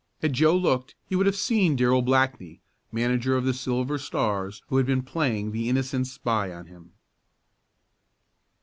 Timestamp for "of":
3.37-3.45